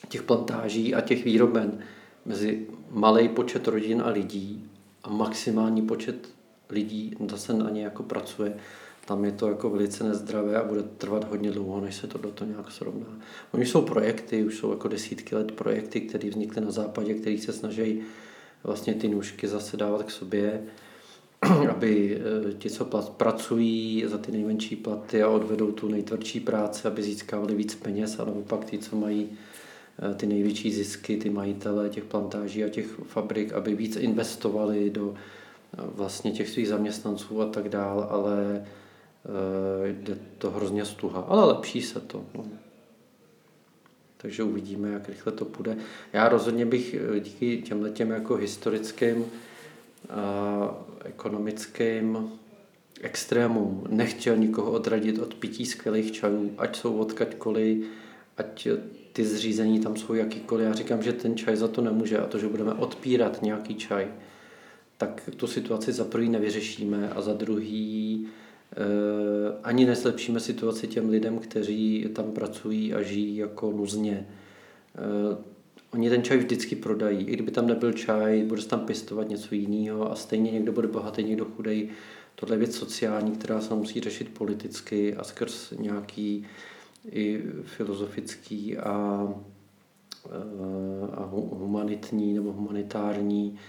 [0.09, 1.79] těch plantáží a těch výroben
[2.25, 4.69] mezi malý počet rodin a lidí
[5.03, 6.29] a maximální počet
[6.69, 8.57] lidí zase na ně jako pracuje,
[9.05, 12.31] tam je to jako velice nezdravé a bude trvat hodně dlouho, než se to do
[12.31, 13.07] toho nějak srovná.
[13.51, 17.53] Oni jsou projekty, už jsou jako desítky let projekty, které vznikly na západě, které se
[17.53, 18.01] snaží
[18.63, 20.63] vlastně ty nůžky zase dávat k sobě,
[21.69, 22.85] aby eh, ti, co
[23.17, 28.25] pracují za ty nejmenší platy a odvedou tu nejtvrdší práci, aby získávali víc peněz a
[28.25, 29.29] naopak ti, co mají
[30.11, 35.13] eh, ty největší zisky, ty majitele těch plantáží a těch fabrik, aby víc investovali do
[35.13, 38.65] eh, vlastně těch svých zaměstnanců a tak dál, ale
[39.85, 42.25] jde to hrozně stuha, ale lepší se to.
[42.35, 42.45] No.
[44.17, 45.77] Takže uvidíme, jak rychle to půjde.
[46.13, 49.25] Já rozhodně bych eh, díky těmhle těm jako historickým
[50.09, 52.29] a ekonomickým
[53.01, 57.85] extrémům nechtěl nikoho odradit od pití skvělých čajů, ať jsou odkaďkoliv,
[58.37, 58.67] ať
[59.13, 60.67] ty zřízení tam jsou jakýkoliv.
[60.67, 64.07] Já říkám, že ten čaj za to nemůže a to, že budeme odpírat nějaký čaj,
[64.97, 68.44] tak tu situaci za prvý nevyřešíme a za druhý Eh,
[69.63, 74.27] ani nezlepšíme situaci těm lidem, kteří tam pracují a žijí jako nuzně.
[74.95, 75.37] Eh,
[75.93, 77.25] oni ten čaj vždycky prodají.
[77.25, 80.87] I kdyby tam nebyl čaj, bude se tam pěstovat něco jiného a stejně někdo bude
[80.87, 81.89] bohatý, někdo chudej.
[82.35, 86.45] Tohle je věc sociální, která se musí řešit politicky a skrz nějaký
[87.11, 89.27] i filozofický a,
[90.25, 93.59] eh, a humanitní nebo humanitární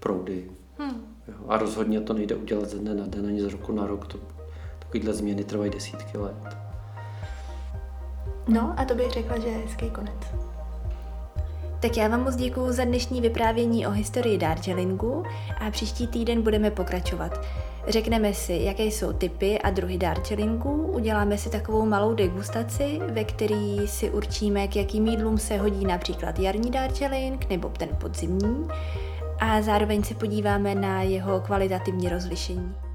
[0.00, 0.50] proudy.
[0.78, 1.17] Hmm.
[1.28, 1.34] Jo.
[1.48, 4.06] A rozhodně to nejde udělat ze dne na den ani z roku na rok.
[4.06, 4.18] To,
[4.78, 6.56] takovýhle změny trvají desítky let.
[8.48, 10.48] No a to bych řekla, že je hezký konec.
[11.80, 15.22] Tak já vám moc děkuju za dnešní vyprávění o historii Darjeelingu
[15.60, 17.40] a příští týden budeme pokračovat.
[17.88, 23.88] Řekneme si, jaké jsou typy a druhy Darjeelingu, uděláme si takovou malou degustaci, ve který
[23.88, 28.68] si určíme, k jakým jídlům se hodí například jarní Darjeeling nebo ten podzimní
[29.40, 32.87] a zároveň se podíváme na jeho kvalitativní rozlišení.